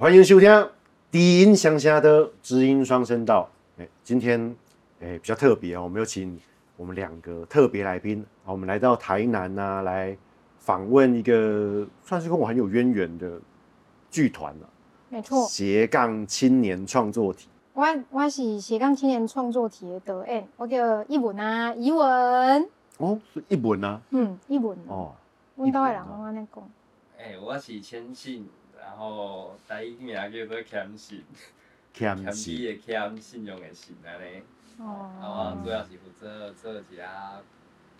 [0.00, 0.48] 欢迎收听
[1.10, 3.46] 低音乡下的知音双声道。
[3.76, 4.56] 哎，今天
[4.98, 6.40] 哎比较特别哦，我们有请
[6.78, 10.16] 我们两个特别来宾啊，我们来到台南呐、来
[10.58, 13.38] 访问一个算是跟我很有渊源的
[14.10, 14.68] 剧团了、
[15.10, 17.50] 没错，斜杠青年创作体。
[17.74, 25.12] 我我是斜杠青年创作体的导演，我叫一文啊，一文，哦，是一文啊，嗯，一文，哦，
[25.56, 26.64] 阮兜的人拢安尼讲，
[27.18, 28.48] 诶、我是千信，
[28.80, 31.22] 然后第一名叫做谦信，
[31.92, 34.42] 谦谦虚，卑的谦，信用的信安尼。
[34.82, 37.10] 啊，哦我主要是负责做一下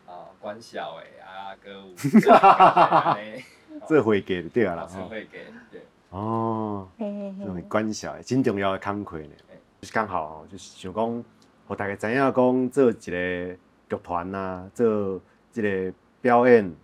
[0.07, 1.95] 啊管小的啊歌舞，
[2.33, 3.45] 安尼，
[3.87, 5.31] 这回给对啊啦，老师哦会计，
[5.71, 9.29] 对，哦，种嘿，关小的真重要的工课呢。
[9.49, 11.25] 嘿，就是刚好哦，就是想讲，
[11.69, 15.21] 互大家知影讲做一个剧团啊，做
[15.53, 16.75] 一个表演，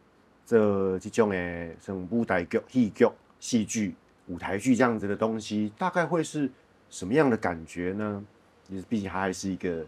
[0.44, 3.08] 做这种的像舞台剧、戏剧、
[3.46, 3.94] 戏剧、
[4.26, 6.50] 舞台剧这样子的东西，大概会是
[6.90, 8.24] 什么样的感觉呢？
[8.68, 9.86] 就是毕竟它还是一个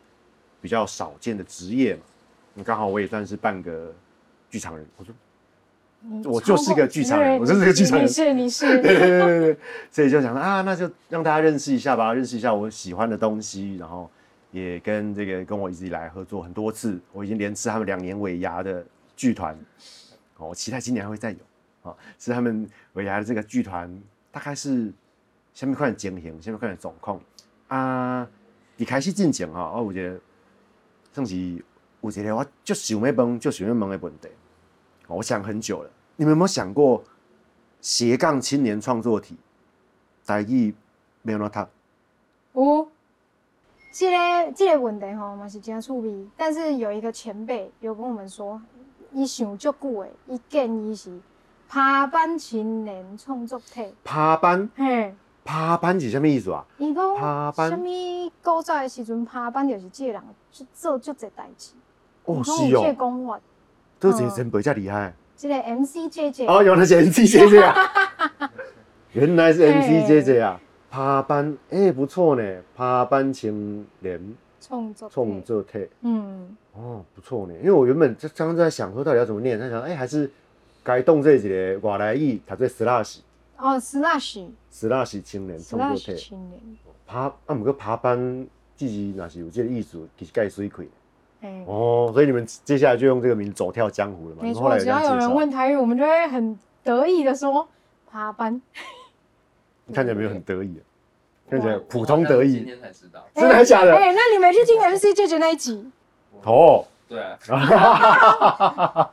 [0.60, 2.02] 比较少见的职业嘛。
[2.54, 3.92] 那刚好我也算是半个
[4.48, 5.12] 剧场人，我说
[6.30, 8.06] 我就是个剧场人我就是个剧场人。
[8.06, 9.56] 你是你是， 对对对对对，
[9.90, 14.08] 所以就想说啊，那就让大家认识一下吧，认识一下我喜欢的东西，然后
[14.52, 18.86] 也跟这个跟我一直以来合作很多次，我已经连吃他们两年尾牙的
[19.16, 19.58] 剧团，
[20.36, 21.38] 哦，我期待今年还会再有，
[21.82, 24.92] 哦，是他们尾牙的这个剧团，大概是
[25.54, 27.20] 下面看经营，下面看总控
[27.68, 28.28] 啊，
[28.76, 30.20] 一开始进前哈，哦，我觉得
[31.12, 34.28] 算是有一个我就想要问，就想要问的问题，
[35.06, 37.02] 哦我想很久了，你们有没有想过？
[37.80, 39.36] 斜杠青年创作体，
[40.26, 40.74] 台语
[41.22, 41.60] 没有那他
[42.54, 42.88] 有，
[43.92, 48.60] 这个这个问题吼嘛是真趣味，但是有一个前辈有跟我们说，
[49.12, 51.20] 伊想足久的，伊建议是
[51.68, 55.14] 爬班青年创作体，趴班，嘿。
[55.44, 56.62] 趴班是什么意思啊？
[56.76, 57.70] 伊讲爬班？
[57.70, 61.72] 啥物古早的时阵爬班就是这个人去做足侪代志。
[62.24, 63.40] 哦，是哦，讲法，
[63.98, 65.14] 这个真比较厉害。
[65.36, 67.74] 这个 MC 姐姐，哦，原来是 MC 姐姐啊，
[69.12, 72.42] 原来是 MC 姐姐啊，爬班，哎，不错呢，
[72.76, 74.20] 爬班青年
[74.60, 80.30] 创作创作体，嗯，哦，不错呢，因为我原本就刚刚在想说到底要怎么念，在想，哎，还是
[80.88, 83.18] 该动这一个外来语，读做 slash
[83.58, 86.16] 哦，slash slash 青年创作 slash 体。
[86.16, 86.58] 青年，
[87.06, 88.18] 爬啊，毋过爬班
[88.74, 90.88] 自己若是有这个意思，其实该水亏
[91.42, 92.10] 哎，哦。
[92.14, 94.42] 所以你们接下来就用这个名字走跳江湖了嘛？
[94.42, 97.68] 没错，只要有人问台语，我们就会很得意的说
[98.10, 98.58] 爬班。
[99.84, 100.80] 你看起来没有很得意啊，
[101.50, 102.64] 看起来普通得意今意。
[102.64, 105.86] 天才知道，真的还假的哎，那你没去听 MC 姐姐那一集？
[106.44, 107.38] 哦，对啊，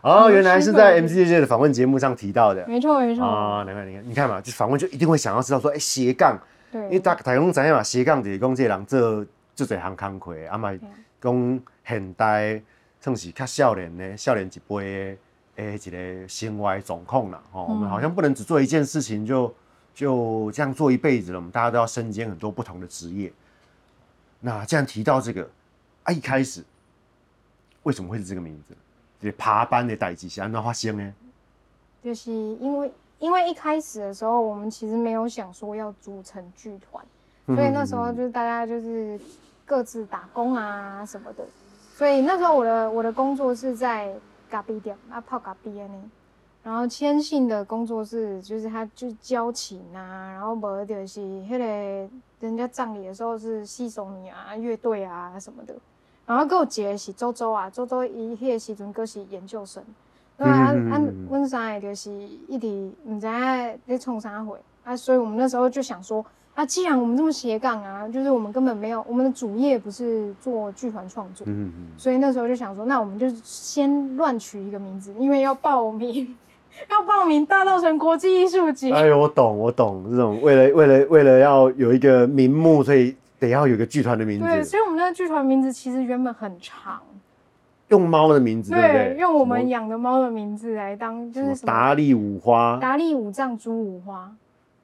[0.00, 3.64] 哦，原来是在 MC 姐姐的访问节目上提到的没错，没错，啊。
[3.64, 6.38] 难怪你看，你看嘛，就访问就一定会想要知道说，哎，斜杠，
[6.72, 9.26] 因为对，大大家拢知影嘛，斜杠就是讲这个人做
[9.56, 10.80] 做侪行工课，啊嘛嗯
[11.20, 12.62] 讲现代
[13.00, 15.16] 算是较少年的少年一辈
[15.56, 17.40] 的诶一个生活的状况啦。
[17.52, 19.52] 哦，我们嗯好像不能只做一件事情就
[19.94, 23.32] 就这样做一辈子了，我们大家都要身兼很多不同的职业。
[24.40, 25.48] 那既然提到这个，
[26.04, 26.62] 啊，一开始
[27.86, 28.74] 为什么会是这个名字？
[29.20, 31.14] 这个爬班的代志是安怎发生呢？
[32.02, 37.04] 就是因为因为一开始的时候，我们其实没有想说要组成剧团，
[37.46, 39.18] 所以那时候就是大家就是
[39.64, 41.44] 各自打工啊什么的，
[41.94, 44.12] 所以那时候我的我的工作是在
[44.50, 46.10] 咖啡店啊泡咖啡呢，
[46.64, 52.10] 然后千信的工作室就是他就交情啊，然后无就是迄个
[52.40, 55.74] 人家葬礼的时候是西索尼啊乐队啊什么的，
[56.26, 59.82] 然后跟我姐是周周啊，周周伊迄个时阵佫是研究生。
[60.36, 62.10] 对啊，嗯嗯嗯啊嗯，阮三个就是
[62.46, 62.66] 一直
[63.08, 66.22] 唔知影在冲啥回啊，所以我们那时候就想说，
[66.54, 76.36] 啊，既然我们这么斜杠啊，就是我们根本没有我们的主业不是做剧团创作，嗯嗯所以那时候就想说，那我们就先乱取一个名字，因为要报名，
[76.90, 78.92] 要报名大稻城国际艺术节。
[78.92, 87.00] 哎呦，我懂，我懂，这种为了为了为了要有一个名目，所以得要有一个剧团的名对，字，所以我们那个剧团名字其实原本很长，
[87.88, 89.18] 用猫的名字，对不对，对？
[89.18, 94.30] 用我们养的猫的名字来当，就什么是什么达利五花，达利五藏猪五花，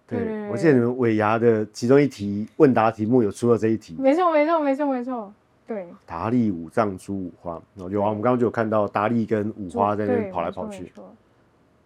[0.06, 5.32] 对我记得你们尾牙的其中一题问答题目有出了这一题，没错没错没错没错，
[5.66, 5.86] 对。
[6.06, 10.92] 达利五藏猪五花，哦有啊，我们刚刚就有看到达利跟五花在那边跑来跑去，。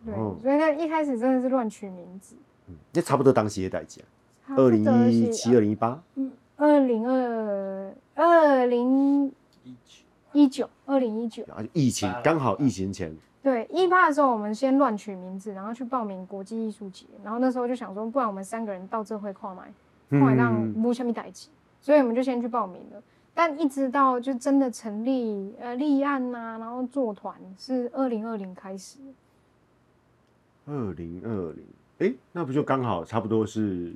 [0.04, 0.36] 对，哦。
[0.42, 2.34] 所以那一开始真的是乱取名字。
[2.68, 4.02] 嗯那差不多当时也代际
[4.56, 5.96] 二零一七、二零一八，
[6.56, 9.26] 二零二二零
[9.64, 10.02] 一九。
[10.32, 13.10] 一九二零一九，然后疫情刚好疫情前，
[13.42, 19.72] 对，一趴的时候，我们先乱取名字，然后去报名国际艺术节，然后那时候就想说，不然我们三个人到这会跨买，
[20.10, 21.48] 跨买让嗯无下面代起，
[21.80, 23.02] 所以我们就先去报名了。
[23.32, 28.98] 但一直到就真的成立呃立案呐、然后做团是二零二零开始，
[30.66, 31.64] 二零二零，
[32.00, 33.94] 哎，那不就刚好差不多是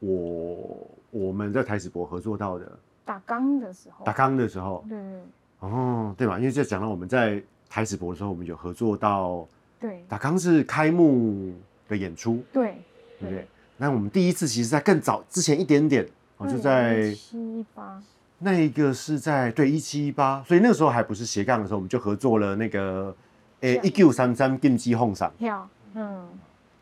[0.00, 4.98] 我我们在台史博合作到的打钢的时候，打钢的时候，对。
[4.98, 5.20] 对
[5.60, 6.38] 哦，对嘛？
[6.38, 9.46] 因为就讲到我们在台史博的时候，我们有合作到
[9.80, 10.04] 对。
[10.08, 11.52] 打钢是开幕
[11.88, 12.76] 的演出，对。
[13.18, 13.46] 对不对？
[13.78, 16.06] 那我们第一次其实在更早之前一点点，
[16.36, 18.02] 哦，就在七八。
[18.38, 23.16] 那一个是在对一七一八，所以那个时候还不是斜杠的时候，我们就合作了那个
[23.60, 26.28] 诶一九三三金鸡红赏，票，嗯，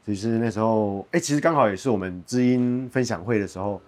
[0.04, 3.80] 其实那时候哎、其实刚好也是我们知音分享会的时候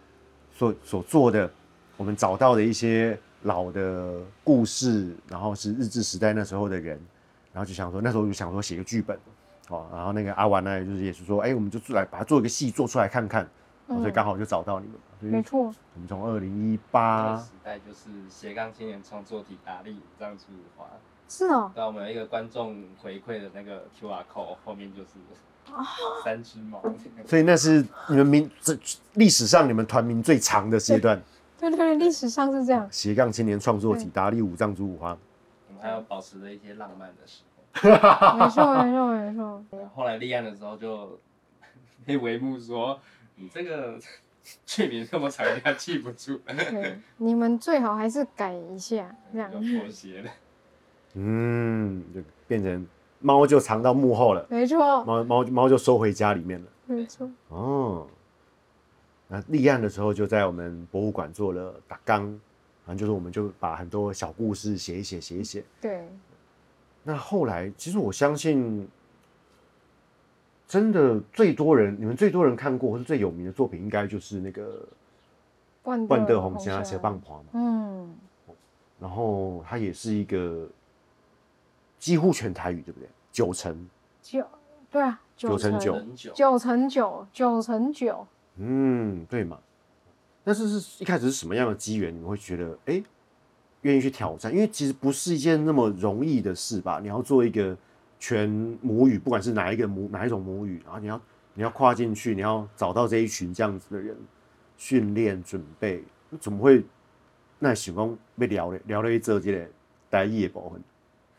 [0.57, 1.51] 所所做的，
[1.99, 6.99] 我们找到的一些老的故事，然后是日治时代那时候的人，
[7.53, 9.19] 然后就想说那时候就想说写个剧本，
[9.69, 13.45] 哦，然后那个阿丸呢就是也是说，哎、我们就来把它做一个戏做出来看看，
[13.89, 14.87] 哦所以刚好就找到你
[15.21, 15.65] 们，没错，
[15.95, 20.87] 我们从二零一八个时代就是斜杠青年创作体达利五藏出花，
[21.29, 25.11] 是哦，对，我们有一个观众回馈的那个 QR code 后面就是
[26.25, 26.83] 三只猫，
[27.27, 28.77] 所以那是你们名这
[29.15, 31.21] 历史上你们团名最长的阶段，
[31.61, 35.17] 对对对，历史上是这样，斜杠青年创作体达利五藏珠五花。
[35.69, 37.47] 我们还有保持着一些浪漫的时候。
[38.39, 41.19] 没错没错没错，后来立案的时候就
[42.07, 42.99] 被帷幕说
[43.35, 43.99] 你这个
[44.65, 49.51] 剧名这么长，人家记不住，对，你们最好还是改一下，这样。
[49.53, 50.31] 就，妥协的。
[51.15, 52.87] 嗯，就变成
[53.21, 56.67] 猫就藏到幕后了，没错猫猫猫就收回家里面了。
[56.87, 58.07] 没错，哦，
[59.27, 62.23] 那立案的时候就在我们博物馆做了打纲，
[62.85, 65.65] 反正就是我们就把很多小故事写一写写一写。
[65.81, 66.09] 对，
[67.03, 68.89] 那后来其实我相信，
[70.69, 74.87] 真的最多人你们最多人看过或是最有名的作品，应该就是那个
[75.83, 77.47] 万《万德红红虾小棒婆》嘛。
[77.55, 78.15] 嗯，
[79.01, 80.69] 然后它也是一个
[82.07, 83.09] 几乎全台语，对不对？
[83.33, 83.85] 九成，
[84.23, 84.47] 九
[84.89, 86.01] 对啊，九成九，
[86.33, 88.25] 九成九，九成九，
[88.59, 89.59] 嗯，对嘛。
[90.45, 93.03] 但是是一开始是什么样的机缘，你们会觉得哎，
[93.81, 94.53] 愿意去挑战？
[94.53, 97.01] 因为其实不是一件那么容易的事吧？
[97.03, 97.77] 你要做一个
[98.21, 98.49] 全
[98.81, 101.21] 母语，不管是哪一个母哪一种母语，然后你要
[101.55, 104.17] 你要跨进去，你要找到这一群这样子的人，
[104.77, 106.05] 训练准备，
[106.41, 106.85] 怎么会？
[107.59, 109.69] 那想讲要聊了，聊了一这个
[110.09, 110.81] 台语的部分。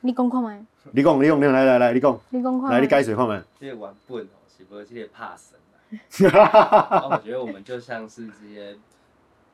[0.02, 3.44] 你讲看麦，你讲，你讲，你讲来来来，你讲，你讲看来你麦，解释看看。
[3.60, 5.58] 这个玩笨哦，是不是这个怕神
[6.30, 6.38] 啊？
[6.92, 8.78] 然 后我觉得我们就像是这些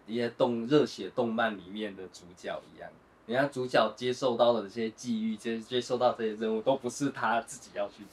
[0.05, 2.89] 一些动热血动漫里面的主角一样，
[3.25, 8.03] 你看主角接受到的这些际遇，接接受到这些任务，都不是他自己要去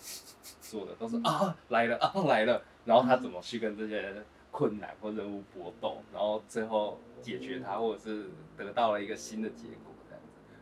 [0.60, 4.14] 做的，都是啊来了啊来了，然后他怎么去跟这些
[4.52, 9.89] 困难或任务搏斗，然后最后解决他，或者是得到了一个新的结果。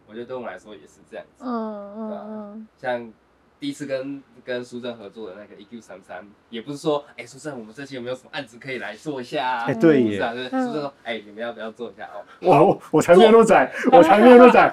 [0.08, 1.44] 我觉得对我们来说也是这样子。
[1.44, 3.12] 嗯嗯嗯，像
[3.60, 9.64] 第一次跟跟苏正合作的那个 EQ 三三，也不是说，哎、苏正，我们这期有没有什么案子可以来做一下啊？
[9.66, 12.24] 哎对耶不是啊，就是正说，哎、你们要不要做一下哦？
[12.40, 14.72] 我我才没有那么窄，我才没有那么窄，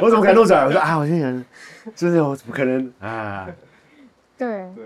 [0.00, 0.64] 我怎么可能那么窄？
[0.64, 1.44] 我说啊，我现在想，
[1.94, 3.46] 就是我怎么可能啊？
[4.36, 4.84] 对，对，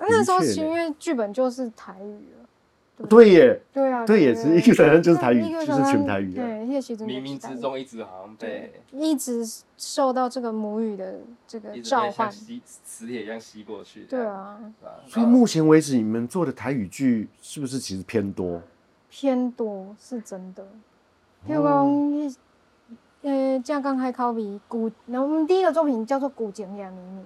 [0.00, 2.39] 那时候因为剧本就是台语了，
[3.08, 9.42] 对耶，对啊，对也是一个人就是台语就是全台语的对，那个其实冥冥之中一直好像被一直
[9.76, 14.02] 受到这个母语的这个召唤，吸磁铁一样吸过去。
[14.04, 14.58] 对，啊，
[15.06, 18.60] 所以目前为止，你们做的台语剧是不是其实偏多？
[19.08, 20.62] 偏多是真的。
[21.48, 22.28] 譬如哦
[23.22, 27.22] 讲，呃，架杠海考比古，那我们第一个作品叫做《古井呀迷你》，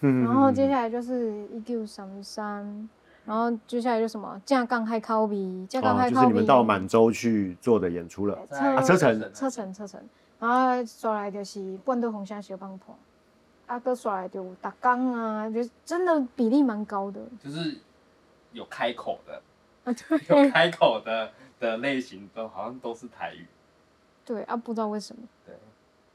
[0.00, 2.88] 嗯然后接下来就是一九三三，
[3.26, 8.38] 然后接下来就什么架杠海考比，架杠哦，海考比，就是你们到满洲去做的演出了。
[8.50, 9.32] 啊车程。
[9.32, 10.00] 车程车程，
[10.38, 12.94] 然后刷来就是半岛红虾小棒婆，
[13.66, 17.20] 啊，搁刷来就有打钢啊，就真的比例蛮高的。
[17.42, 17.78] 就是
[18.52, 19.40] 有开口的，
[19.84, 23.46] 啊对，有对开口的的类型都好像都是台语。
[24.24, 25.54] 对啊，不知道为什么，对，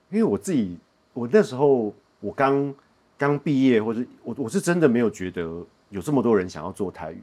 [0.10, 0.78] 因为我自己，
[1.13, 2.74] 我那时候我刚
[3.18, 7.22] 刚毕业，或者我我是真的没有觉得有这么多人想要做台语，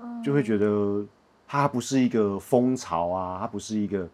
[0.00, 1.04] 嗯就会觉得
[1.46, 4.08] 它不是一个风潮啊，它不是一个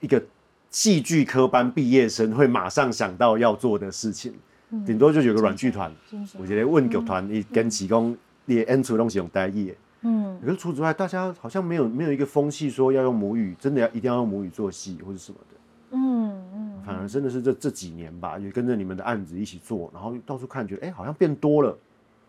[0.00, 0.22] 一个
[0.70, 4.34] 戏剧科班毕业生会马上想到要做的事情，
[4.70, 5.92] 嗯顶多就有个软剧团，
[6.38, 9.74] 我觉得问剧团你跟提供你演出东西用台语。
[10.06, 15.56] 嗯可是除此之外，大家好像没有没有一个风气说要用母语，真的要一定要用母语做戏或者什么的。
[15.92, 21.74] 嗯嗯，反而真的是这这几年吧，也跟着你们的案子一起做，然后到处看，觉得哎、好像变多了。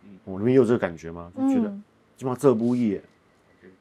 [0.05, 1.31] 嗯我那边也有这个感觉吗？
[1.35, 1.83] 就觉得嗯，
[2.15, 2.99] 基本上这不易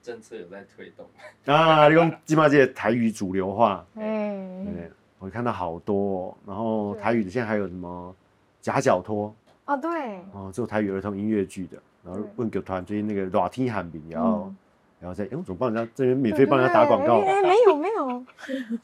[0.03, 1.07] 政策有在推动。
[1.55, 8.15] 啊，用基本上这些台语主流化，哎，对，我看到好多、哦，然后台语的现在还有什么
[8.61, 9.35] 夹脚拖
[9.67, 14.57] 哦对，哦，这种台语儿童音乐剧的，然后对问剧团最近那个热天喊饼也要，嗯
[15.01, 17.29] 然后再，哎，我怎么帮人家这边免费帮人家打广告对？
[17.29, 18.25] 哎，没有没有。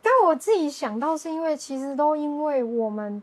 [0.00, 3.20] 但我自己想到是因为其实都因为我们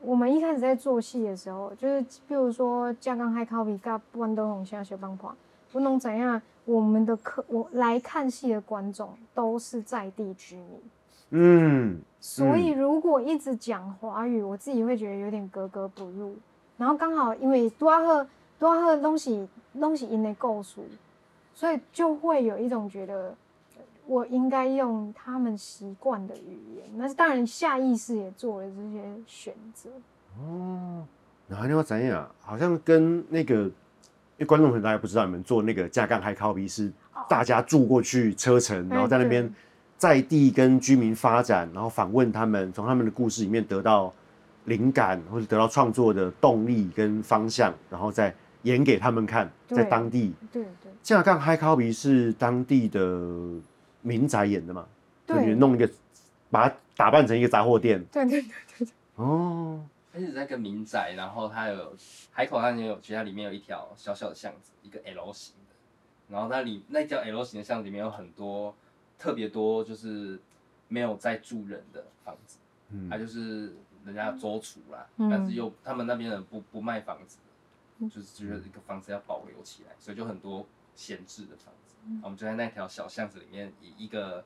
[0.00, 5.34] 我们一开始在做戏的时候，就是比如说加刚海考比跟万灯红下小帮团，
[5.72, 10.80] 不能怎样，我们的客我来看戏的观众都是在地居民。
[11.30, 16.34] 嗯，所以如果一直讲华语，我自己会觉得有点格格不入。
[16.76, 18.26] 然后刚好因为多阿赫
[18.58, 19.46] 多阿赫的东西
[19.78, 20.80] 东西因的构熟，
[21.52, 23.34] 所以就会有一种觉得呃
[24.08, 26.86] 我应该用他们习惯的语言。
[26.96, 29.90] 那是当然下意识也做了这些选择。
[30.40, 31.06] 哦，
[31.46, 32.26] 然后你要怎样？
[32.40, 33.72] 好像跟那个，因
[34.38, 36.90] 为观众朋友大家不知道，你们做那个架杠海靠比是
[37.28, 39.52] 大家住过去车程，然后在那边
[39.98, 44.10] 在地跟居民发展，然后访问他们，从他们的故事里面得到
[44.64, 50.32] 灵感或者得到创作的动力跟方向，然后再演给他们看，在对当地。
[50.50, 53.00] 对对架杠海靠比是当地的
[54.02, 54.86] 民宅演的嘛？
[55.26, 55.90] 对就弄一个，
[56.50, 58.02] 把它打扮成一个杂货店。
[58.06, 61.94] 对对对对对，哦，而且在一个民宅，然后它有
[62.32, 65.74] 海口它也有，其实它里面有一条小小的巷子，一个 L 型的，
[66.28, 68.74] 然后那里那条 L 型的巷子里面有很多
[69.18, 70.40] 特别多就是
[70.88, 72.58] 没有在住人的房子，
[72.90, 73.74] 嗯它就是
[74.06, 77.38] 人家租出啦，嗯但是又他们那边人不不卖房子，
[78.08, 81.87] 就是觉得一个房子要保留起来，所以就很多闲置的房子。
[82.22, 84.44] 我们就在那条小巷子里面，以一个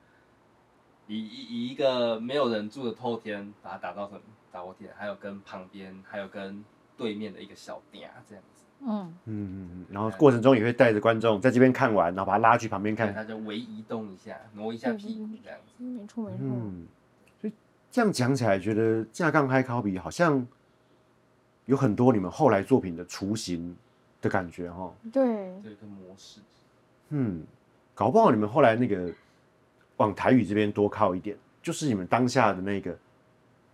[1.07, 4.21] 以以以一个没有人住的透天，把它打造成
[4.53, 6.65] 杂货店，还有跟旁边还有跟
[6.97, 13.15] 对面的一个小店啊这样子，嗯，嗯嗯嗯，然后过程中也会带着观众在这边看完，然后把他拉去旁边看看。
[13.15, 15.83] 它就微移动一下，挪一下屁股这样子。
[15.83, 16.39] 没错没错。
[16.41, 16.87] 嗯，
[17.41, 17.53] 所以
[17.91, 20.47] 这样讲起来，觉得架杠嗨考比好像
[21.67, 23.75] 有很多你们后来作品的雏形
[24.21, 24.93] 的感觉哈。
[25.13, 25.23] 对，
[25.63, 26.41] 这一个模式，
[27.13, 27.43] 嗯，
[27.95, 29.13] 搞不好你们后来那个
[29.99, 32.97] 往台语这边多靠一点，就是你们当下的那个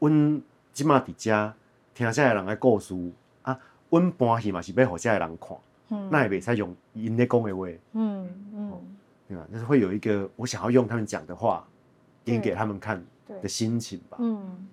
[0.01, 0.43] 温
[0.73, 1.55] 金马底家
[1.95, 2.95] 听下来人的故事
[3.43, 3.59] 啊，
[3.91, 5.57] 温搬戏嘛是要给下来人看，
[5.91, 7.67] 嗯，那也别再用因咧讲的话。
[7.93, 8.73] 嗯嗯，
[9.29, 9.47] 对吧？
[9.53, 11.67] 就是会有一个我想要用他们讲的话
[12.25, 13.03] 演给他们看
[13.43, 14.19] 的，心情吧。
[14.21, 14.69] 嗯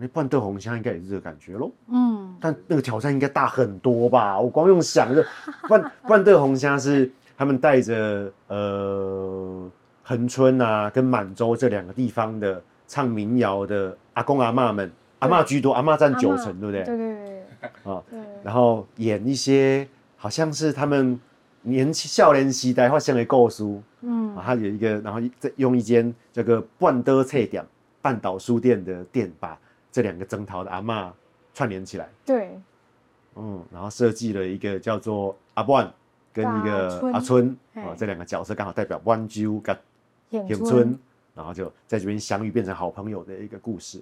[0.00, 4.38] 那半豆红香应该也是这个感觉喽，嗯，但那个挑战应该大很多吧？
[4.38, 5.26] 我光用想着，
[5.68, 9.70] 半半豆红香是他们带着呃
[10.02, 14.90] 恒春啊跟满洲这两个地方的唱民谣的阿公阿妈们，
[15.20, 16.84] 阿妈居多，阿妈占九成，对不对？
[16.84, 21.18] 对对对啊，对，然后演一些好像是他们
[21.62, 23.64] 年轻少年时代发生的故事。
[24.00, 24.34] 嗯。
[24.34, 27.64] 啊，他有一个，然后再用一间这个半德菜店
[28.02, 29.56] 半岛书店的店，把
[29.92, 31.12] 这两个征讨的阿妈
[31.54, 32.58] 串联起来，对，
[33.36, 35.92] 嗯，然后设计了一个叫做阿万
[36.42, 39.76] 跟一个阿春啊，这两个角色刚好代表湾鸠跟
[40.30, 40.96] 演田村，
[41.34, 44.00] 然后就在这边相遇，变成好朋友的一个故事。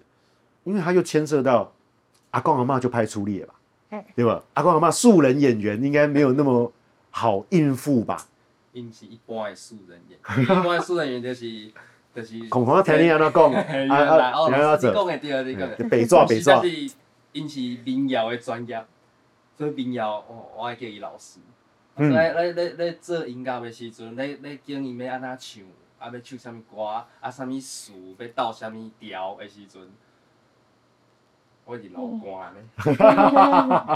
[0.64, 1.72] 因为他又牵涉到
[2.32, 3.54] 阿公阿妈就拍初恋吧，
[3.90, 4.42] 哎对吧？
[4.52, 6.70] 阿公阿妈素人演员应该没有那么
[7.10, 8.26] 好应付吧？
[8.72, 11.72] 因是一般的素人演，一般的素人演就是
[12.14, 12.38] 就是。
[12.50, 16.62] 恐慌听你安怎讲，啊啊你讲的对，你讲北抓北抓
[17.32, 18.84] 因是民谣的专业，
[19.56, 21.38] 所以民谣我，我爱叫伊老师。
[21.98, 25.64] 嗯咱咱咱咱做音乐的时阵，咱咱教伊要安怎唱，
[25.98, 26.82] 啊要唱啥物歌，
[27.20, 29.82] 啊啥物词，要斗啥物调的时阵，
[31.64, 32.62] 我一直流汗咧。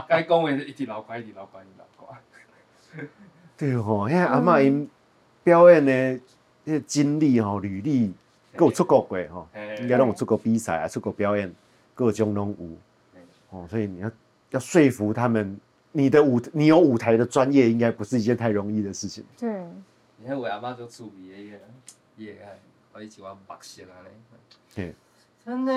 [0.09, 3.09] 该讲的一直流汗，一直流汗，一直流汗。
[3.57, 4.91] 对吼，遐阿嬷因
[5.45, 5.93] 表演的
[6.65, 8.15] 迄个经历吼、履历，
[8.57, 9.47] 佮有出国过吼，
[9.79, 11.55] 应该拢有出国比赛啊、出国表演，
[11.95, 12.67] 各种拢有
[13.13, 13.21] 嘿。
[13.51, 14.11] 哦，所以你要
[14.53, 15.61] 要说服他们，
[15.93, 19.25] 你的舞你有舞台的专业，应该不是一件太容易的事情。
[19.39, 19.51] 对，
[20.19, 21.59] 你迄位阿妈做趣味的迄个，
[22.17, 22.59] 伊会爱，
[22.93, 24.09] 我伊一碗目色安尼。
[24.75, 24.95] 嘿，
[25.45, 25.73] 真的，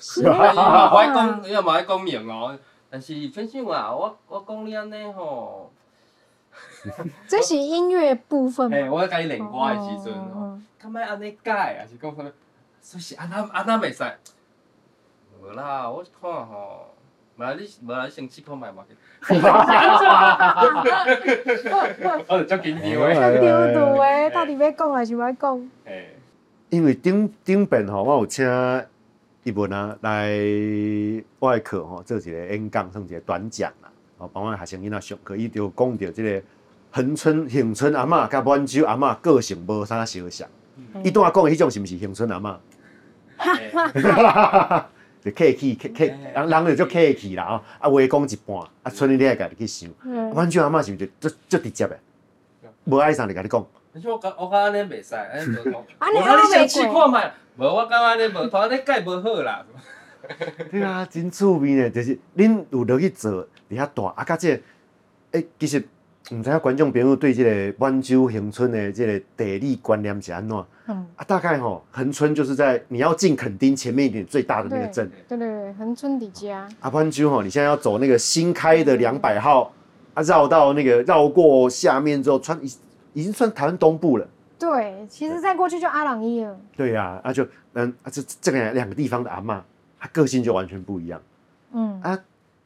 [0.00, 2.58] 是啊，爱讲，伊也嘛爱讲明哦。
[2.90, 5.70] 但是分享啊，我我讲你安尼吼，
[7.26, 12.32] 这是音乐部分嘛嘿，我甲伊练歌的时阵，哦敢莫安尼改，还是讲啥物？
[12.80, 14.04] 所以是安那安那袂使。
[15.40, 16.94] 无啦，我看吼，
[17.38, 18.82] 无啦你无啦你先试看卖嘛。
[22.28, 23.40] 我就足紧张的。
[23.40, 25.70] 丢毒诶，到底要讲还是不要讲？
[25.84, 26.16] 嘿，
[26.70, 28.44] 因为顶顶边吼，我有请
[29.42, 30.30] 一文啊来
[31.38, 36.42] 我的课吼做一个演讲，算一个短讲啦，哦，帮我学生囡仔上课，伊就讲到即个
[36.90, 40.48] 恒春恒春阿嬷甲满洲阿嬷个性无啥相像。
[41.02, 42.56] 伊拄仔讲的迄种是毋是恒春阿嬷？
[45.26, 49.90] 哎就客气客客，人人就足客气啦吼，啊话讲一半，啊剩你你爱家己去想。
[50.04, 51.98] 嗯，满洲阿嬷是毋是就足足直接的？
[52.84, 55.84] 无爱啥就甲你讲，而且我感 我感觉安尼袂使，安尼无同。
[55.98, 59.64] 啊你无安尼袂你先试过看觅，无我感觉安尼无同，安尼改无好啦。
[60.70, 64.60] 对啊，真趣味呢，就是恁有落去做，伫遐大啊，甲即个，
[65.32, 65.84] 诶、其实
[66.32, 70.64] 毋知影观众朋友对即个满洲恒春的即个地理观念是安怎？
[70.86, 79.72] 嗯，啊，大概吼，恒春就是在你要进垦丁前面一点最大的那个镇，对对对，恒春底家，啊，满洲吼，你现在要走那个新开的两百号，
[80.14, 82.72] 啊，绕到那个绕过下面之后，穿已
[83.12, 84.26] 已经算台湾东部了。
[84.58, 89.60] 对，其实再过去就阿朗伊了，对呀、啊，就嗯啊，这这个两个地方的阿嬷，
[90.00, 91.22] 她个性就完全不一样
[91.72, 92.18] 嗯，啊。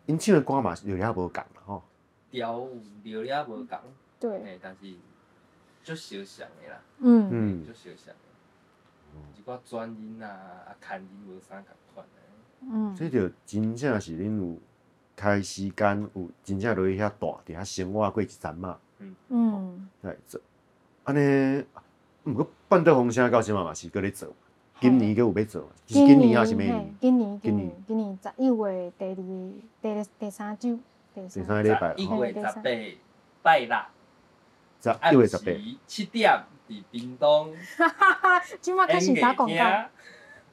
[0.06, 1.82] 因唱的歌嘛，有遐无共啦吼。
[2.30, 2.68] 调
[3.02, 3.78] 调了无共，
[4.18, 4.94] 对，嘿，但是
[5.82, 7.64] 足相像的啦，嗯，嗯。
[7.64, 8.20] 足，相像的。
[9.36, 12.20] 一寡转音啊、啊牵音无啥共款的。
[12.62, 14.56] 嗯，这就真正是恁有
[15.16, 18.78] 开时间，有真正落去遐大，伫遐生活过一阵嘛，
[19.28, 20.40] 嗯，来做。
[21.04, 21.64] 安尼，
[22.24, 24.32] 毋过半岛红声到即嘛嘛是搁咧做，
[24.78, 28.18] 今年搁有要做，是今年还是明年，今年今年，今年。
[28.22, 29.14] 十一月第二、
[29.80, 30.78] 第第三周，
[31.14, 32.62] 第第三，三个礼拜吼，一月十八
[33.42, 33.76] 拜六，
[34.82, 35.44] 十暗一月十八，
[35.86, 39.54] 七点伫屏东哈哈哈今麦开始打广告，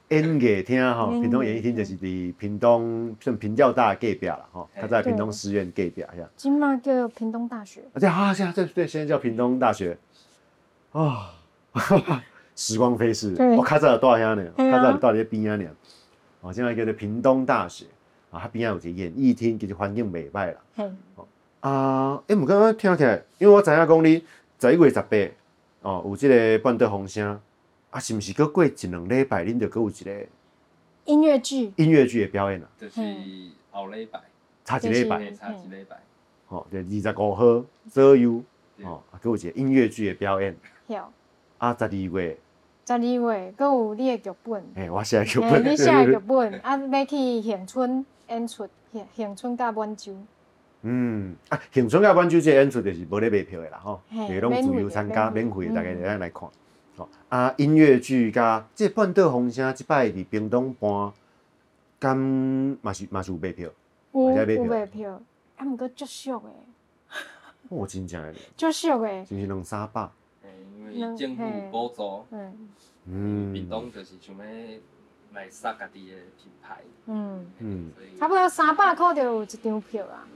[0.08, 0.94] 演艺厅。
[0.96, 6.26] 吼，屏东演艺厅就是伫屏东算平教大隔壁啦吼，嘿他在屏东师院隔壁遐。
[6.36, 9.96] 今麦叫屏东大学，啊，对啊，现在对对，现在叫屏东大学。
[10.92, 11.34] 啊，
[12.56, 13.56] 时光飞逝，对。
[13.56, 14.72] 我较早有住遐呢，嘿啊。
[14.72, 15.70] 较早有住伫边啊呢，
[16.40, 17.84] 哦，现在叫做屏东大学
[18.30, 20.60] 啊，它边仔有一个演艺厅，其实环境袂歹啦。
[20.74, 20.90] 嘿，
[21.60, 24.24] 啊，诶，毋过我听起来，因为我知影讲你
[24.60, 25.16] 十一月十八
[25.82, 27.40] 哦，有即个半岛风声，
[27.90, 30.26] 啊，是毋是搁过一两礼拜，恁就搁有一个
[31.06, 32.68] 音乐剧，音乐剧的表演啊？
[32.78, 33.00] 就是
[33.70, 34.20] 后礼拜，
[34.64, 35.96] 差一礼拜，嘿差一礼拜。
[36.48, 38.42] 哦，就二十五号左右，
[38.76, 40.54] 对哦，啊，搁有一个音乐剧的表演，
[40.86, 41.02] 有
[41.58, 42.38] 啊，十二月。
[42.86, 50.14] 十二月，搁有你的剧本，哎、我写剧嘿，本，你写的剧本，啊，要去恒春演出，恒恒春甲满洲，
[50.82, 56.48] 嗯，啊，乡春甲满洲这个演出就是无咧卖票的啦，吼，嘿就是拢自由参加，免免费大家会当来看。
[56.96, 61.12] 吼、啊，音乐剧甲这半岛风声，即摆伫屏东办，
[61.98, 62.16] 敢
[62.80, 63.70] 嘛是嘛是有卖票，
[64.12, 65.20] 有卖票，
[65.56, 66.50] 啊，毋过足俗的，
[67.68, 70.08] 哦，真正的，足俗的，是毋是两三百？
[70.42, 70.48] 嘿
[70.92, 72.68] 因为政府补助，嗯。
[73.10, 74.44] 嗯，屏东就是想要
[75.34, 80.26] 来杀家己的品牌，嗯，嗯，差不多三百块就有一张票啊，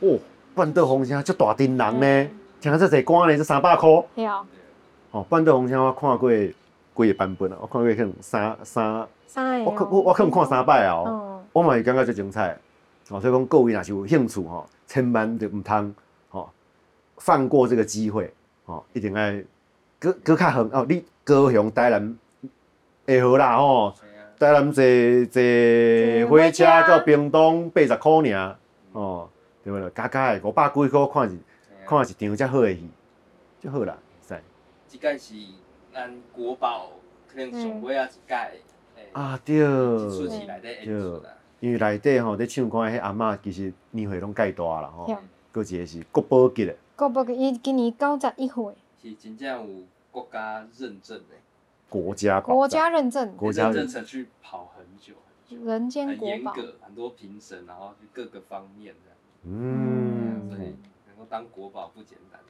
[0.00, 0.18] 哦，
[0.54, 3.88] 半岛风声足大阵人呢，听这侪歌呢，这三百块。
[4.14, 4.26] 对，
[5.10, 6.54] 哦，半岛风声我看过几
[6.94, 11.04] 个版本啊，我看过可能三三，三个哦，我可我我可能看三摆啊、哦。
[11.06, 12.56] 嗯，我嘛是感觉最精彩，
[13.10, 15.94] 哦，所以讲各位若是有兴趣吼，千万就毋通
[16.30, 16.50] 吼
[17.18, 18.32] 放过这个机会，
[18.66, 19.42] 吼，一定爱
[19.98, 22.18] 搁搁较远哦，你高雄台南
[23.06, 23.94] 会好啦吼，
[24.40, 24.82] 台南坐
[25.26, 28.56] 坐火车到屏东八十箍尔，
[28.92, 29.28] 哦，
[29.62, 29.90] 对不对？
[29.90, 31.38] 加加的五百几箍看一
[31.86, 32.88] 看一场才好的戏，
[33.60, 34.40] 就好啦，是
[34.88, 35.34] 即届是
[35.92, 36.88] 咱国宝
[37.30, 38.34] 可能上尾啊一届，
[38.96, 45.16] 诶，啊对，一出戏内底演出啦，因为内底吼咧唱歌的迄阿嬷其实年岁拢介大啦吼对，
[45.52, 46.74] 搁一个是国宝级的。
[46.96, 51.36] 国宝级伊今年九十一岁，是真正有国家认证的，
[51.90, 55.12] 国家国家认证，国家认证程序跑很久
[55.48, 59.10] 很久，人间国宝，严格，很多评审，然后去各个方面的，
[59.42, 60.76] 嗯，所以
[61.08, 62.40] 能够当国宝不简单。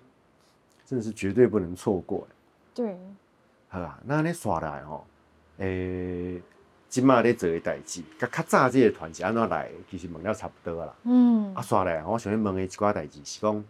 [0.85, 2.27] 真的是绝对不能错过。
[2.75, 2.99] 对，
[3.69, 5.07] 好啦，那你耍来吼，
[5.59, 6.43] 诶、
[6.89, 9.71] 即马咧做的代志，甲较早即个团是安怎来？
[9.89, 10.95] 其实问了差不多啦。
[11.05, 13.65] 嗯啊，，耍来，我想要问的一寡代志是讲，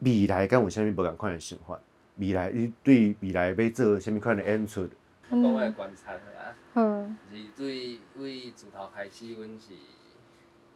[0.00, 1.78] 未来敢有啥物无共款的想法？
[2.16, 4.88] 未来你对未来要做啥物款的演出？
[5.28, 6.82] 我讲我的观察啊，好，
[7.30, 9.74] 就是对为自头开始，阮是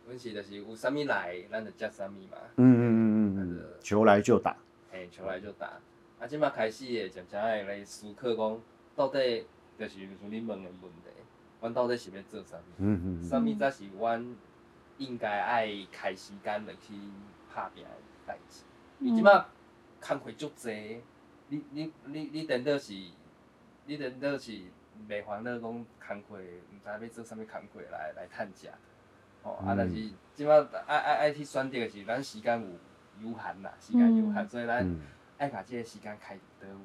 [0.07, 4.57] 阮是就是有啥物来，咱就接啥物嘛，嗯嗯嗯嗯嗯，求来就打。
[4.91, 5.79] 嘿，球来就打。
[6.19, 8.61] 啊，即马开始会渐渐会来思考讲，
[8.97, 9.47] 到底
[9.79, 11.11] 就是像恁问的问题，
[11.61, 12.71] 阮到底是要做啥物？
[12.79, 14.37] 嗯嗯啥物才是阮
[14.99, 16.93] 应该爱开时间落去
[17.55, 17.91] 拍拼的
[18.27, 18.65] 代志？
[18.99, 19.47] 伊即马
[20.07, 21.01] 工课足济，
[21.51, 22.93] 你你你你等到是
[23.87, 24.53] 你等到是
[25.09, 28.69] 袂烦恼讲工课，毋知要做啥物工课来来趁食。
[29.43, 29.95] 哦，啊，嗯但是
[30.35, 35.01] 即摆爱爱爱去选择的是，咱时间有有限啦，时间有限，嗯所以咱嗯
[35.39, 36.85] 爱把即个时间开伫倒位，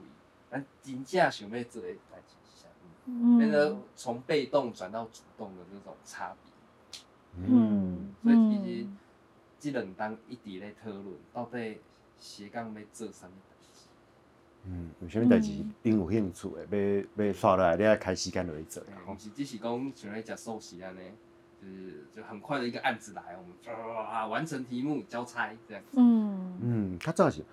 [0.50, 2.68] 咱真正想要做诶代志是啥
[3.06, 6.52] 物，变成嗯从被动转到主动的这种差别。
[7.38, 8.88] 嗯，所以其实
[9.60, 11.78] 即两当一直咧讨论，到底
[12.18, 13.32] 斜杠要做啥物。
[14.68, 15.52] 嗯，有啥物代志
[15.84, 18.82] 顶有兴趣诶，要要刷落来，你爱开时间落去做。
[19.08, 21.00] 毋是只是讲像咧食寿司安尼，
[21.62, 25.98] 就是就很快的一个案子来，我们啊完成题目交差这样子。
[26.00, 27.44] 嗯嗯，较早是，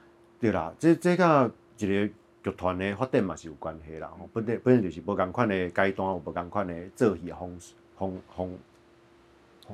[0.41, 2.09] 对啦，这这甲一个
[2.43, 4.11] 剧团的发展嘛是有关系啦。
[4.19, 8.51] 吼，本身本身就是无共款的阶段，有无共款的做戏的方式方方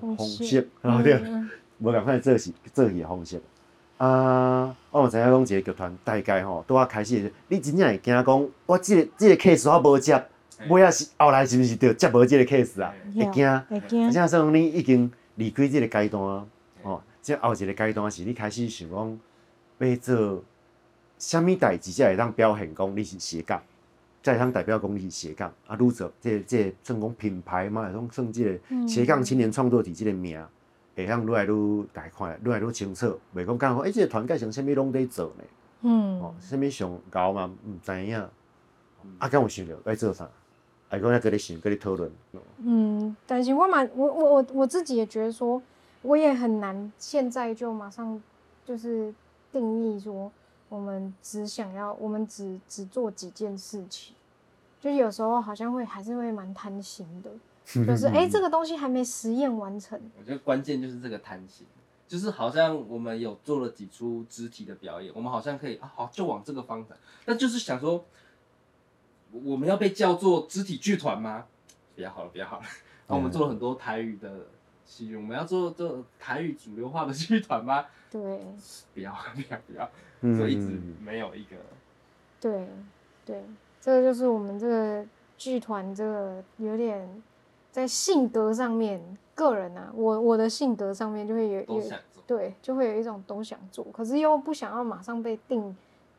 [0.00, 1.48] 方方式，哦 对，嗯
[1.78, 3.40] 无共款的做戏做戏的方式。
[3.98, 10.24] 啊，我嘛知影讲一个剧团大概吼，拄啊开始你真正会惊讲，我即、个即、个 case 我无接，
[10.68, 12.94] 尾啊是后来是毋是着接无即个 case 啊？
[13.12, 13.60] 会惊。
[13.68, 14.04] 会惊。
[14.04, 16.46] 啊，这样说你已经离开即个阶段啊，
[16.82, 19.18] 哦，这后一个阶段是你开始想讲
[19.78, 20.44] 要做
[21.18, 23.60] 什么代志才会当表现讲你是斜杠，
[24.22, 25.52] 才会当代表讲你是斜杠。
[25.66, 30.40] 啊，愈做这这算讲品牌嘛，种算这个斜杠青年创作体这个名，
[30.98, 35.44] 会向愈来愈大家看，愈来愈清楚，袂讲讲讲，诶、这个团结成啥物拢在做呢？
[35.82, 38.20] 哦，嗯啥物上高嘛，毋知影，
[39.18, 40.28] 啊，敢有想着要做啥？
[40.90, 42.10] 哎讲要跟你想，跟你讨论。
[42.58, 45.62] 嗯，但是我嘛我我我我自己也觉得说，
[46.02, 48.20] 我也很难现在就马上
[48.64, 49.14] 就是
[49.52, 50.32] 定义说，
[50.68, 54.14] 我们只想要我们只只做几件事情，
[54.80, 57.30] 就是有时候好像会还是会蛮贪心的，
[57.86, 61.66] 就是哎、诶这个东西还没实验完成，我觉得关键就是这个弹性，
[62.06, 68.04] 就是好像我们有做了几出肢体的表演，我们好像可以啊，好就往这个方向，那就是想说，
[69.44, 71.44] 我们要被叫做肢体剧团吗？
[71.94, 72.64] 不要好了，不要好了。
[73.06, 74.46] 那我们做了很多台语的
[74.86, 77.84] 戏剧，我们要做做台语主流化的剧团吗？
[78.10, 78.20] 对
[78.94, 79.90] 不要，不要，不要，
[80.22, 81.56] 嗯所以一直没有一个。
[82.40, 82.66] 对
[83.26, 83.44] 对，
[83.80, 85.04] 这个就是我们这个
[85.36, 87.22] 剧团这个有点
[87.70, 89.00] 在性格上面，
[89.34, 91.82] 个人啊，我我的性格上面就会有有
[92.26, 95.76] 对，就会有一种都想做，可是又不想要马上被定，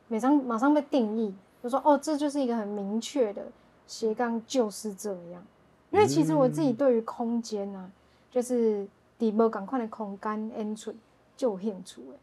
[0.07, 3.43] 马上马上被定义，就说哦，这就是一个很明确的
[3.85, 5.43] 斜杠就是这样。
[5.91, 7.91] 因为其实我自己对于空间啊，
[8.31, 8.88] 就是
[9.19, 10.93] 伫无赶快的空间演出
[11.35, 12.17] 就有兴趣的。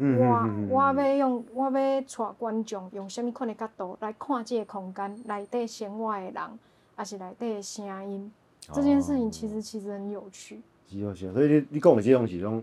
[0.00, 2.00] 嗯我嗯我要用我要带
[2.38, 6.34] 观众用什么款的角度来看这个空间内底生活的人，
[6.94, 8.32] 还是内底的声音，
[8.72, 10.60] 这件事情其实其实很有趣。
[10.90, 12.62] 是哦是哦，所以你你讲的这种是种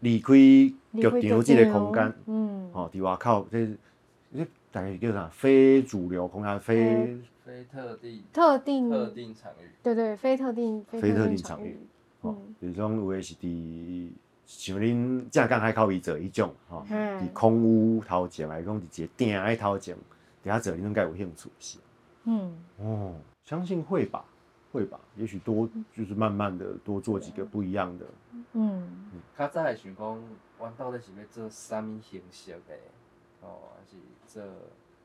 [0.00, 3.66] 离开剧场这个空间，嗯，哦，伫外口这
[4.36, 5.28] 这大概叫啥？
[5.28, 8.22] 非主流空间，非非特定。
[8.32, 8.90] 特定。
[8.90, 11.78] 特定场域，对对，非特定非特定场场域，
[12.22, 12.30] 嗯。
[12.30, 14.08] 哦，比如讲有的是伫
[14.46, 19.96] 像恁正港海口伊做迄种，吼，嗯伫空屋头前，还是讲伫一个店诶头前，
[20.42, 21.78] 底下做恁应该有兴趣是。
[22.24, 22.52] 嗯。
[22.78, 23.14] 哦，
[23.44, 24.24] 相信会吧，
[24.74, 28.04] 会吧，也许多就是慢慢的多做几个不一样的。
[28.54, 30.22] 嗯较早会想讲，
[30.58, 32.74] 阮到底是要做啥物形式的？
[33.40, 34.42] 哦，还是做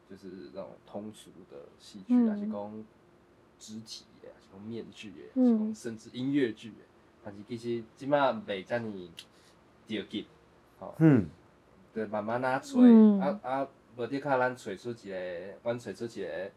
[0.09, 2.83] 就是那种通俗的戏剧，嗯还是讲
[3.59, 6.77] 肢体的，还是讲面具的，还嗯是讲甚至音乐剧的。
[7.23, 9.11] 但是其实即马袂遮尼
[9.87, 10.25] 着急，
[10.79, 11.27] 吼、嗯，
[11.93, 16.51] 就慢慢啊找，嗯啊啊，无得靠咱找出一个，阮找出一个，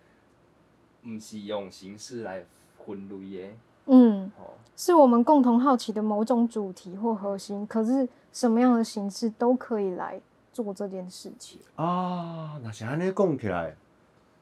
[1.05, 2.47] 毋是用形式来
[2.87, 3.49] 分类的，
[3.87, 10.21] 嗯，吼、是我们共同好奇的某种主题或核心，可是什么样的形式都可以来
[10.53, 11.61] 做这件事情。
[11.77, 13.77] 啊，那是安尼讲起来，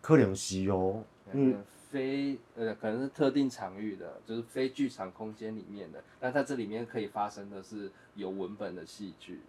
[0.00, 1.02] 可能是哦。
[1.32, 9.40] 嗯嗯，非呃可能是特定场域的，就是非剧场空间里面的，但在这里面可以发生的是有文本的戏剧，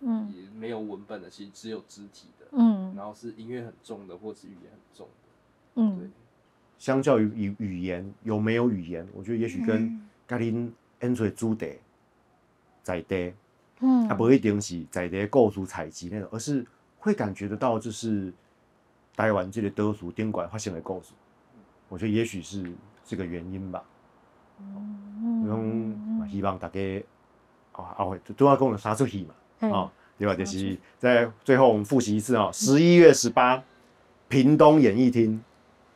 [0.00, 0.30] 嗯。
[0.34, 2.94] 也没有文本的戏，只有肢体的，嗯。
[2.94, 5.22] 然后是音乐很重的，或是语言很重的，
[5.74, 5.82] 对。
[5.82, 6.12] 嗯，
[6.80, 10.70] 相较于语语言有没有语言，我觉得也许跟嗯甲恁
[11.02, 11.74] 演出的主题
[12.82, 13.34] 在地，
[13.80, 16.66] 嗯啊，不一定是在地构筑采集那种，而是
[16.98, 18.32] 会感觉得到就是
[19.14, 21.12] 台湾这个德俗顶管发生的故事。
[21.90, 22.72] 我觉得也许是
[23.04, 23.84] 这个原因吧。
[24.58, 27.04] 嗯用希望大家
[27.72, 29.34] 啊啊会都要跟我们杀出戏嘛。
[29.58, 30.34] 嘿哦，对吧？
[30.34, 33.62] 就是在最后我们复习一次哦，十一月十八，
[34.28, 35.42] 屏东演艺厅，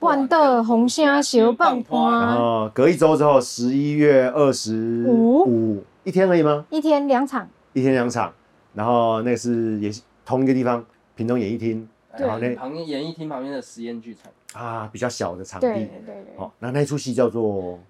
[0.04, 6.66] 万德红虾小棒然花，后隔一周之后，十一月二十五五，一天而已吗？
[6.68, 8.30] 一天两场，一天两场，
[8.74, 10.84] 然后那是也是同一个地方，
[11.16, 11.88] 屏东演艺厅，
[12.18, 15.66] 对然后那旁边演艺厅旁边的实验剧场，啊比较小的场地。
[15.66, 17.80] 对对，好、那那出戏叫做？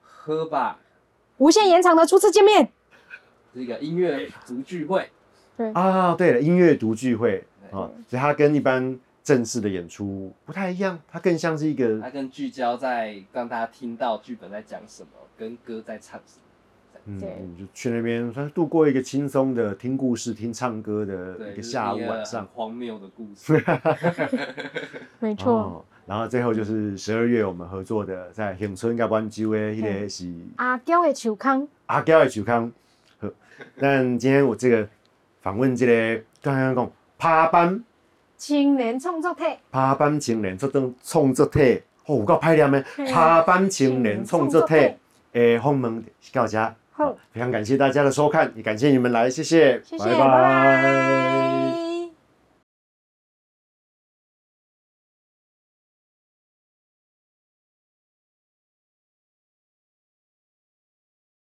[0.00, 0.78] 喝吧，
[1.36, 2.70] 无限延长的初次见面，
[3.52, 5.10] 是一个音乐独聚会，
[5.54, 5.70] 对。
[5.72, 16.42] 啊，对了，音乐读聚会啊，所以它跟一般正式的演出不太一样，它更像是一个它更聚焦在让大家听到剧本在讲什么，跟歌在唱什么。
[17.06, 17.20] 嗯，
[17.58, 22.48] 就去那边，算是度过一个轻松的听故事、听唱歌的一个下午晚上很。
[22.54, 23.62] 荒谬的故事。
[25.20, 25.52] 没错。
[25.52, 32.72] 哦，然后最后就是十二月我们合作的，在永春甲湾州的迄个是阿娇的球康，阿娇的球康。
[33.18, 33.28] 好，
[33.78, 34.88] 但今天我这个
[35.42, 37.84] 访问这个刚刚讲趴班
[38.46, 42.84] 青年创作体，趴班青年这种创作体，哦，有够歹念的。
[42.94, 43.10] 嘿。
[43.10, 44.74] 趴班青年创作体
[45.32, 46.58] 诶，访问是到这。
[46.92, 51.43] 好，非常感谢大家的收看，也感谢你们来，谢谢，谢谢，拜拜